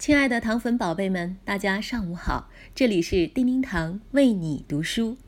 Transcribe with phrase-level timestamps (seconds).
[0.00, 2.48] 亲爱的糖粉宝贝们，大家上午好！
[2.74, 5.18] 这里是叮叮糖为你读书。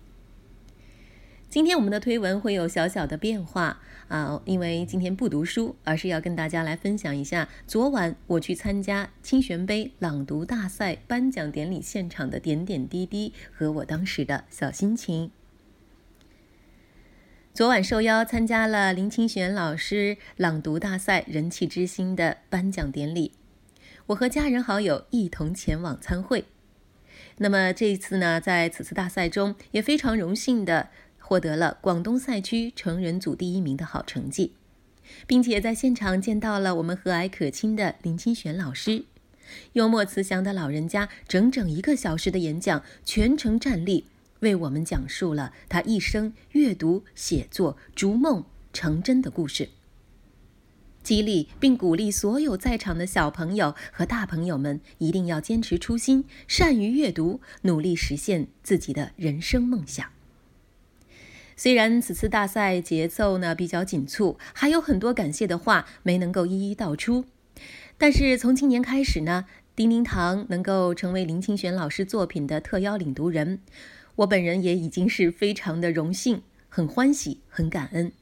[1.50, 15.30] 今天我们的推文会有小小的变化啊，因为今天不读书，而是要跟大家来分享一下昨晚我去参加清玄杯朗读大赛颁奖典礼现场的点点滴滴和我当时的小心情。
[17.52, 23.32] 昨晚受邀参加了林清玄老师朗读大赛人气之星的颁奖典礼。
[24.06, 26.46] 我和家人好友一同前往参会。
[27.38, 34.52] 那么这一次呢，在此次大赛中也非常荣幸的获得了广东赛区成人组第一名的好成绩，
[35.26, 39.04] 并且在现场见到了我们和蔼可亲的林清玄老师，
[39.72, 44.06] 幽默慈祥的老人家，整整一个小时的演讲，全程站立
[44.40, 49.70] 为我们讲述了他一生阅读、写作、逐梦成真的故事。
[51.02, 60.06] 激励并鼓励所有在场的小朋友和大朋友们，一定要坚持初心，善于阅读，努力实现自己的人生梦想。
[61.56, 67.24] 虽然此次大赛节奏呢比较紧促，还有很多感谢的话没能够一一道出，
[67.98, 69.44] 但是从今年开始呢，
[69.76, 73.60] 叮叮堂能够成为林清玄老师作品的特邀领读人，
[74.16, 78.12] 我本人也已经是非常的荣幸，很欢喜，很感恩。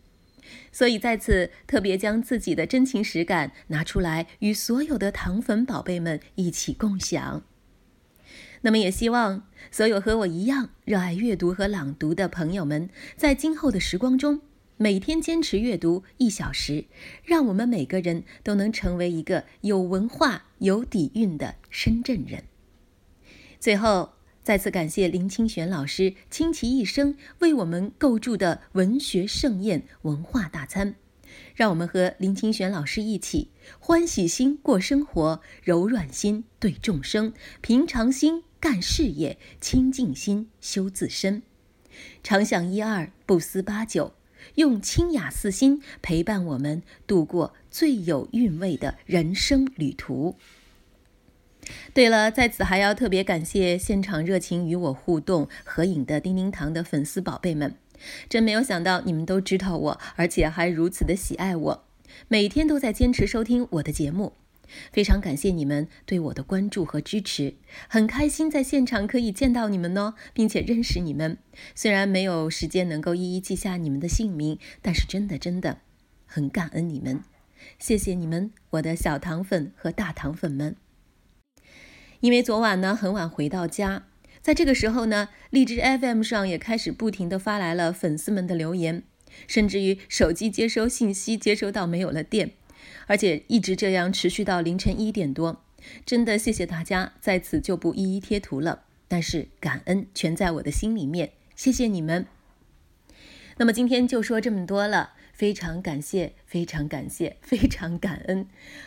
[0.72, 7.42] 所以在此特别将自己的真情实感拿出来，与所有的糖粉宝贝们一起共享。
[8.62, 14.41] 那么也希望所有和我一样热爱阅读和朗读的朋友们，在今后的时光中，
[14.77, 16.84] 每天坚持阅读一小时，
[17.25, 22.44] 让我们每个人都能成为一个有文化、有底蕴的深圳人。
[23.58, 24.19] 最后。
[24.51, 30.97] 再次感谢林清玄老师倾其一生为我们构筑的文学盛宴、文化大餐，
[31.55, 41.43] 让我们和林清玄老师一起欢喜心过生活，柔软心对众生，平常心干事业，清净心修自身，
[42.25, 44.15] 常想一二，不思八九，
[44.56, 50.34] 用清雅四心陪伴我们度过最有韵味的人生旅途。
[51.92, 57.75] 对了，在此还要特别感谢现场热情与我互动、合影的叮叮堂的粉丝宝贝们，
[58.28, 61.84] 真没有想到你们都知道我，而且还如此的喜爱我，
[62.28, 64.32] 每天都在坚持收听我的节目，
[64.92, 67.54] 非常感谢你们对我的关注和支持，
[67.88, 71.38] 很开心在现场可以见到你们呢，并且认识你们。
[71.75, 75.78] 虽然没有时间能够一一记下你们的姓名，但是真的真的
[76.26, 77.22] 很感恩你们，
[77.78, 80.76] 谢谢你们，我的小糖粉和大糖粉们。
[82.20, 84.04] 因为昨晚呢很晚回到家，
[84.42, 89.03] 在这个时候呢，荔枝 FM 上也开始不停的发来了粉丝们的留言，
[89.47, 92.53] 甚至于手机接收信息接收到没有了电，
[93.06, 95.64] 而且一直这样持续到凌晨一点多。
[96.04, 102.26] 真的谢谢大家，在此就不一一贴图了，但是感恩全在我的心里面，谢谢你们。
[103.56, 105.12] 那么今天就说这么多了。
[105.41, 108.47] 非常感谢，非常感谢，非常感恩，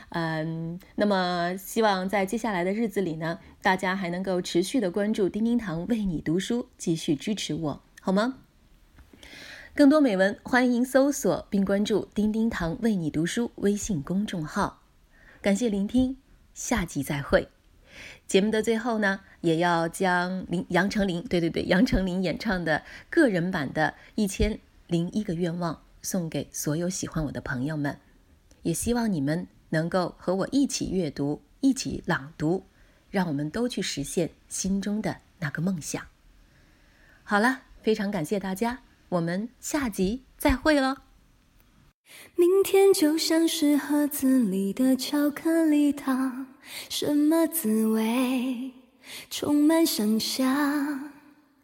[0.09, 8.37] 嗯，那么希望在接下来的日子里呢，大家还能够持续的关注叮叮堂为你读书，继续支持我，好吗？
[9.73, 14.83] 更多美文，欢迎搜索并关注叮叮堂为你读书微信公众号。
[15.41, 16.17] 感谢聆听，
[16.53, 17.47] 下集再会。
[18.27, 25.73] 节目的最后呢，也要将林杨丞琳，对对对，杨丞琳演唱的个人版的《一千零一个愿望》。
[26.03, 27.99] 送给所有喜欢我的朋友们，
[28.61, 32.65] 也希望你们能够和我一起阅读，一起朗读，
[33.09, 36.05] 让我们都去实现心中的那个梦想。
[37.23, 40.97] 好了，非常感谢大家，我们下集再会喽。
[42.35, 46.47] 明天就像是盒子里的巧克力糖，
[46.89, 48.73] 什么滋味？
[49.29, 51.12] 充满想象。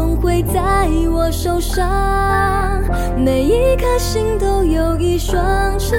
[0.00, 1.86] 总会在我手上。
[3.18, 5.38] 每一颗心都有一双
[5.78, 5.94] 翅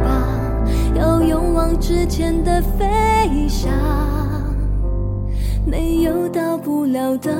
[0.00, 0.08] 膀，
[0.94, 3.70] 要勇往直前的飞翔，
[5.66, 7.30] 没有到不了的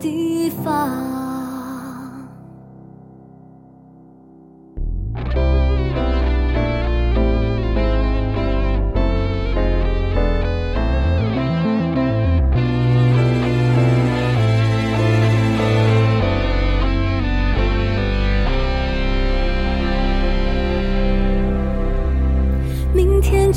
[0.00, 1.27] 地方。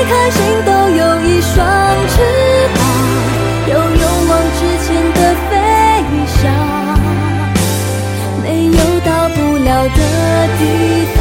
[0.00, 1.60] 每颗心都有一双
[2.08, 2.14] 翅
[2.74, 2.80] 膀，
[3.68, 5.18] 有勇往直前的
[5.50, 5.52] 飞
[6.26, 6.40] 翔。
[8.42, 10.00] 没有到不了的
[10.56, 10.62] 地
[11.14, 11.20] 方，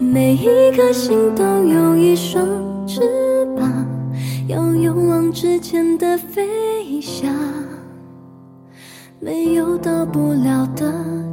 [0.00, 2.42] 每一颗心都有一双
[2.88, 3.02] 翅
[3.54, 3.86] 膀，
[4.48, 7.30] 有勇往直前的飞翔。
[9.20, 11.23] 没有到不了的。